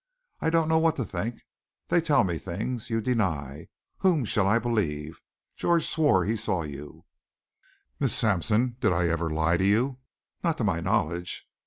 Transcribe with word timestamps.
"I 0.39 0.49
don't 0.49 0.67
know 0.67 0.79
what 0.79 0.95
to 0.95 1.05
think. 1.05 1.41
They 1.89 2.01
tell 2.01 2.23
me 2.23 2.39
things. 2.39 2.89
You 2.89 3.01
deny. 3.01 3.67
Whom 3.99 4.25
shall 4.25 4.47
I 4.47 4.57
believe? 4.57 5.21
George 5.55 5.85
swore 5.85 6.25
he 6.25 6.35
saw 6.35 6.63
you." 6.63 7.05
"Miss 7.99 8.17
Sampson, 8.17 8.77
did 8.79 8.91
I 8.91 9.07
ever 9.09 9.29
lie 9.29 9.57
to 9.57 9.63
you?" 9.63 9.99
"Not 10.43 10.57
to 10.57 10.63
my 10.63 10.79
knowledge." 10.81 11.47